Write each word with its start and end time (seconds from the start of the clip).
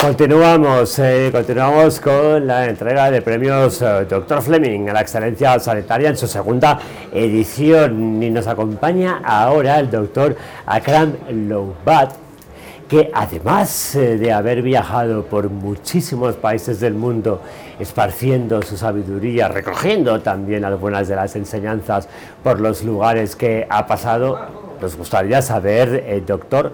Continuamos, 0.00 0.98
eh, 0.98 1.28
continuamos 1.30 2.00
con 2.00 2.46
la 2.46 2.64
entrega 2.64 3.10
de 3.10 3.20
premios 3.20 3.82
eh, 3.82 4.06
Dr. 4.08 4.40
Fleming 4.40 4.88
a 4.88 4.94
la 4.94 5.02
excelencia 5.02 5.60
sanitaria 5.60 6.08
en 6.08 6.16
su 6.16 6.26
segunda 6.26 6.78
edición 7.12 8.22
y 8.22 8.30
nos 8.30 8.46
acompaña 8.46 9.20
ahora 9.22 9.78
el 9.78 9.90
doctor 9.90 10.34
Akram 10.64 11.16
Loubat 11.30 12.14
que 12.88 13.10
además 13.12 13.94
eh, 13.94 14.16
de 14.16 14.32
haber 14.32 14.62
viajado 14.62 15.26
por 15.26 15.50
muchísimos 15.50 16.34
países 16.34 16.80
del 16.80 16.94
mundo, 16.94 17.42
esparciendo 17.78 18.62
su 18.62 18.78
sabiduría, 18.78 19.48
recogiendo 19.48 20.18
también 20.22 20.64
algunas 20.64 21.08
de 21.08 21.16
las 21.16 21.36
enseñanzas 21.36 22.08
por 22.42 22.58
los 22.58 22.82
lugares 22.84 23.36
que 23.36 23.66
ha 23.68 23.86
pasado, 23.86 24.38
nos 24.80 24.96
gustaría 24.96 25.42
saber, 25.42 26.24
doctor, 26.24 26.72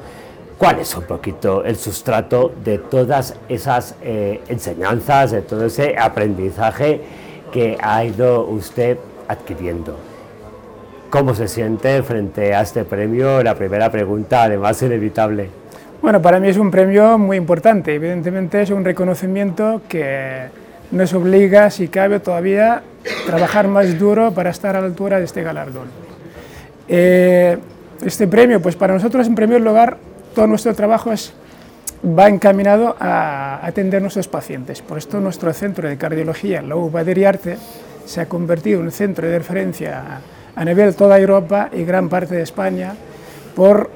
cuál 0.58 0.80
es 0.80 0.96
un 0.96 1.04
poquito 1.04 1.64
el 1.64 1.76
sustrato 1.76 2.52
de 2.64 2.78
todas 2.78 3.34
esas 3.48 3.94
eh, 4.02 4.40
enseñanzas, 4.48 5.30
de 5.30 5.42
todo 5.42 5.66
ese 5.66 5.96
aprendizaje 5.98 7.00
que 7.52 7.76
ha 7.80 8.04
ido 8.04 8.46
usted 8.46 8.98
adquiriendo. 9.28 9.96
¿Cómo 11.10 11.34
se 11.34 11.48
siente 11.48 12.02
frente 12.02 12.54
a 12.54 12.62
este 12.62 12.84
premio? 12.84 13.42
La 13.42 13.54
primera 13.54 13.90
pregunta, 13.90 14.44
además 14.44 14.82
inevitable. 14.82 15.48
Bueno, 16.02 16.20
para 16.20 16.40
mí 16.40 16.48
es 16.48 16.58
un 16.58 16.70
premio 16.70 17.16
muy 17.16 17.36
importante. 17.36 17.94
Evidentemente 17.94 18.60
es 18.62 18.70
un 18.70 18.84
reconocimiento 18.84 19.82
que 19.88 20.46
nos 20.90 21.12
obliga, 21.14 21.70
si 21.70 21.88
cabe 21.88 22.20
todavía, 22.20 22.74
a 22.74 23.26
trabajar 23.26 23.68
más 23.68 23.98
duro 23.98 24.32
para 24.32 24.50
estar 24.50 24.76
a 24.76 24.80
la 24.80 24.86
altura 24.86 25.18
de 25.18 25.24
este 25.24 25.42
galardón. 25.42 25.88
Eh, 26.88 27.56
este 28.04 28.28
premio, 28.28 28.60
pues 28.60 28.76
para 28.76 28.94
nosotros 28.94 29.26
en 29.26 29.34
primer 29.34 29.60
lugar 29.60 29.96
todo 30.36 30.46
nuestro 30.46 30.74
trabajo 30.74 31.12
es, 31.12 31.32
va 32.06 32.28
encaminado 32.28 32.94
a 33.00 33.66
atender 33.66 33.98
a 33.98 34.00
nuestros 34.02 34.28
pacientes. 34.28 34.82
Por 34.82 34.98
esto 34.98 35.18
nuestro 35.18 35.50
centro 35.54 35.88
de 35.88 35.96
cardiología, 35.96 36.60
la 36.60 36.76
Arte, 37.26 37.56
se 38.04 38.20
ha 38.20 38.28
convertido 38.28 38.80
en 38.80 38.86
un 38.86 38.92
centro 38.92 39.26
de 39.26 39.38
referencia 39.38 40.20
a 40.54 40.64
nivel 40.64 40.90
de 40.90 40.92
toda 40.92 41.18
Europa 41.18 41.70
y 41.72 41.84
gran 41.84 42.10
parte 42.10 42.34
de 42.34 42.42
España 42.42 42.94
por 43.54 43.90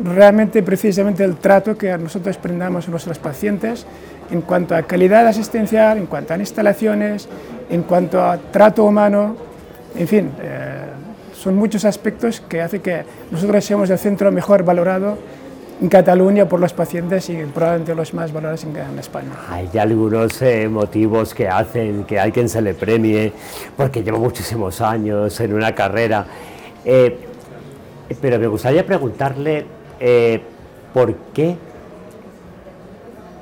realmente 0.00 0.62
precisamente 0.62 1.24
el 1.24 1.36
trato 1.36 1.76
que 1.76 1.96
nosotros 1.98 2.38
prendamos 2.38 2.88
a 2.88 2.90
nuestros 2.90 3.18
pacientes 3.18 3.86
en 4.30 4.40
cuanto 4.40 4.74
a 4.74 4.82
calidad 4.84 5.26
asistencial, 5.26 5.98
en 5.98 6.06
cuanto 6.06 6.32
a 6.32 6.38
instalaciones, 6.38 7.28
en 7.68 7.82
cuanto 7.82 8.22
a 8.22 8.38
trato 8.38 8.84
humano, 8.84 9.36
en 9.94 10.08
fin, 10.08 10.30
eh, 10.40 10.86
son 11.34 11.54
muchos 11.54 11.84
aspectos 11.84 12.40
que 12.40 12.62
hacen 12.62 12.80
que 12.80 13.04
nosotros 13.30 13.62
seamos 13.62 13.90
el 13.90 13.98
centro 13.98 14.32
mejor 14.32 14.64
valorado 14.64 15.18
en 15.82 15.88
Cataluña 15.88 16.48
por 16.48 16.60
los 16.60 16.72
pacientes 16.72 17.28
y 17.28 17.34
probablemente 17.46 17.92
los 17.96 18.14
más 18.14 18.32
valorados 18.32 18.62
en, 18.62 18.98
España. 19.00 19.30
Hay 19.50 19.68
algunos 19.76 20.40
eh, 20.40 20.68
motivos 20.68 21.34
que 21.34 21.48
hacen 21.48 22.04
que 22.04 22.20
a 22.20 22.22
alguien 22.22 22.48
se 22.48 22.62
le 22.62 22.72
premie 22.72 23.32
porque 23.76 24.04
lleva 24.04 24.18
muchísimos 24.18 24.80
años 24.80 25.40
en 25.40 25.52
una 25.52 25.74
carrera. 25.74 26.24
Eh, 26.84 27.18
pero 28.20 28.38
me 28.38 28.46
gustaría 28.46 28.86
preguntarle 28.86 29.66
eh, 29.98 30.40
por 30.94 31.16
qué 31.34 31.56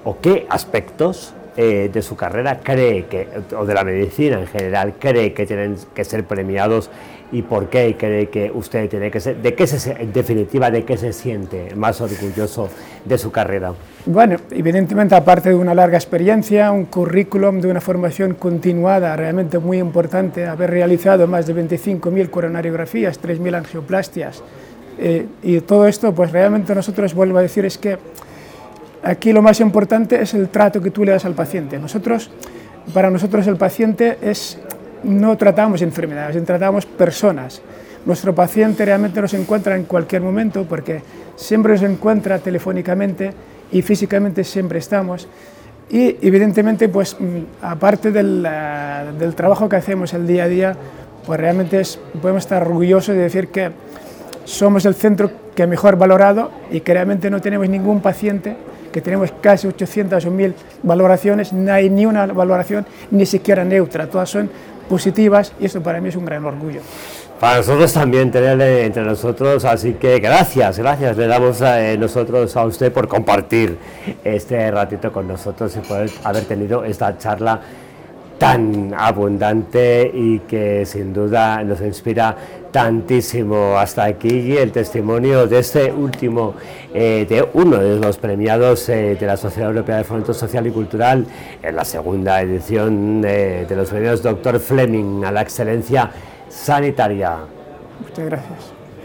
o 0.05 0.19
qué 0.19 0.47
aspectos 0.49 1.35
de 1.57 2.03
su 2.03 2.17
carrera 2.17 2.61
cree 2.63 3.07
que, 3.07 3.29
o 3.57 3.65
de 3.65 3.75
la 3.75 3.85
medicina 3.85 4.41
en 4.41 4.47
general, 4.47 4.95
cree 4.99 5.33
que 5.33 5.47
tienen 5.47 5.77
que 5.95 6.05
ser 6.05 6.25
premiados 6.25 6.91
y 7.33 7.43
por 7.43 7.69
qué 7.69 7.97
cree 7.97 8.29
que 8.29 8.51
usted 8.53 8.89
tiene 8.89 9.11
que 9.11 9.21
ser, 9.21 9.37
de 9.37 9.55
qué 9.55 9.67
se, 9.67 9.95
definitiva, 10.07 10.71
de 10.71 10.85
qué 10.85 10.97
se 10.97 11.13
siente 11.13 11.75
más 11.77 12.01
orgulloso 12.01 12.69
de 13.05 13.19
su 13.19 13.31
carrera. 13.31 13.73
Bueno, 14.07 14.37
evidentemente 14.51 15.15
aparte 15.15 15.51
de 15.51 15.55
una 15.55 15.75
larga 15.75 15.97
experiencia, 15.97 16.73
un 16.73 16.87
currículum 16.87 17.61
de 17.61 17.71
una 17.71 17.81
formación 17.81 18.35
continuada 18.35 19.15
realmente 19.17 19.59
muy 19.59 19.79
importante, 19.79 20.47
haber 20.47 20.71
realizado 20.71 21.27
más 21.27 21.47
de 21.47 21.55
25.000 21.55 22.31
coronariografías, 22.31 23.21
3.000 23.23 23.57
angioplastias, 23.57 24.43
eh, 24.99 25.27
y 25.43 25.61
todo 25.61 25.87
esto, 25.87 26.13
pues 26.13 26.33
realmente 26.33 26.75
nosotros, 26.75 27.15
vuelvo 27.15 27.39
a 27.39 27.43
decir, 27.43 27.65
es 27.65 27.79
que 27.79 27.99
aquí 29.03 29.33
lo 29.33 29.43
más 29.43 29.61
importante 29.61 30.21
es 30.23 30.35
el 30.35 30.49
trato 30.49 30.81
que 30.81 30.91
tú 30.91 31.05
le 31.05 31.13
das 31.13 31.25
al 31.25 31.35
paciente. 31.35 31.79
Nosotros, 31.79 32.31
para 32.93 33.11
nosotros 33.11 33.47
el 33.47 33.57
paciente 33.57 34.19
es 34.23 34.59
no 35.03 35.37
tratamos 35.37 35.83
enfermedades, 35.83 36.45
tratamos 36.45 36.87
personas. 36.87 37.63
Nuestro 38.07 38.35
paciente 38.35 38.85
realmente 38.85 39.21
nos 39.21 39.35
encuentra 39.35 39.77
en 39.77 39.85
cualquier 39.85 40.23
momento 40.23 40.65
porque 40.65 41.03
siempre 41.37 41.73
nos 41.73 41.83
encuentra 41.83 42.39
telefónicamente 42.39 43.33
y 43.73 43.83
físicamente 43.83 44.45
siempre 44.45 44.79
estamos. 44.79 45.29
Y 45.91 46.17
evidentemente, 46.23 46.89
pues 46.89 47.17
mm, 47.19 47.63
aparte 47.63 48.11
del, 48.11 48.47
eh, 48.49 49.13
del 49.19 49.35
trabajo 49.35 49.69
que 49.69 49.77
hacemos 49.77 50.15
el 50.15 50.27
día 50.27 50.45
a 50.45 50.49
día, 50.49 50.77
pues 51.27 51.39
realmente 51.39 51.83
podemos 52.21 52.45
estar 52.45 52.63
orgullosos 52.63 53.15
de 53.15 53.23
decir 53.23 53.49
que 53.49 53.71
somos 54.45 54.85
el 54.87 54.95
centro 54.95 55.31
que 55.55 55.67
mejor 55.67 55.97
valorado 55.97 56.51
y 56.71 56.81
que 56.81 56.95
realmente 56.95 57.31
no 57.31 57.41
tenemos 57.41 57.69
ningún 57.69 58.01
paciente, 58.01 58.57
que 58.93 59.01
tenemos 59.01 59.33
casi 59.41 59.67
800 59.67 60.25
o 60.25 60.31
1000 60.31 60.55
valoraciones, 60.83 61.53
no 61.53 61.73
hay 61.73 61.91
ni 61.91 62.07
una 62.07 62.27
valoración 62.27 62.87
ni 63.11 63.27
siquiera 63.27 63.65
neutra, 63.65 64.07
todas 64.07 64.29
son 64.29 64.51
positivas 64.89 65.53
y 65.61 65.67
eso 65.67 65.81
para 65.81 66.01
mí 66.01 66.09
es 66.09 66.17
un 66.17 66.25
gran 66.25 66.45
orgullo. 66.45 66.81
Para 67.39 67.59
nosotros 67.59 67.91
también 67.93 68.31
tenerle 68.31 68.85
entre 68.85 69.03
nosotros, 69.03 69.65
así 69.65 69.95
que 69.95 70.19
gracias, 70.19 70.79
gracias 70.79 71.17
le 71.17 71.27
damos 71.27 71.63
a 71.63 71.81
eh, 71.83 71.97
nosotros 71.97 72.55
a 72.55 72.65
usted 72.67 72.93
por 72.93 73.09
compartir 73.09 73.79
este 74.23 74.71
ratito 74.71 75.11
con 75.11 75.27
nosotros 75.27 75.75
y 75.77 75.79
por 75.81 76.07
haber 76.25 76.45
tenido 76.45 76.85
esta 76.85 77.17
charla 77.17 77.61
tan 78.41 78.95
abundante 78.97 80.11
y 80.13 80.39
que 80.41 80.87
sin 80.87 81.13
duda 81.13 81.63
nos 81.63 81.83
inspira 81.83 82.35
tantísimo. 82.73 83.77
Hasta 83.77 84.05
aquí 84.05 84.57
el 84.57 84.73
testimonio 84.73 85.47
de 85.47 85.59
este 85.59 85.93
último, 85.93 86.55
eh, 86.95 87.27
de 87.29 87.47
uno 87.53 87.77
de 87.77 88.01
los 88.01 88.17
premiados 88.17 88.89
eh, 88.89 89.19
de 89.21 89.27
la 89.27 89.37
Sociedad 89.37 89.69
Europea 89.69 89.99
de 89.99 90.05
Fomento 90.05 90.33
Social 90.33 90.67
y 90.67 90.71
Cultural 90.71 91.27
en 91.63 91.77
la 91.77 91.85
segunda 91.85 92.41
edición 92.41 93.21
de 93.21 93.67
los 93.77 93.91
premios 93.91 94.23
Dr. 94.23 94.59
Fleming 94.59 95.23
a 95.23 95.31
la 95.31 95.43
excelencia 95.43 96.11
sanitaria. 96.49 97.37
Muchas 98.01 98.25
gracias. 98.25 98.80